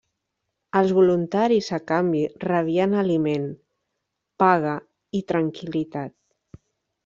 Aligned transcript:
Els 0.79 0.93
voluntaris, 0.99 1.67
a 1.77 1.79
canvi, 1.91 2.23
rebien 2.45 2.97
aliment, 3.03 3.47
paga 4.45 4.75
i 5.21 5.25
tranquil·litat. 5.35 6.19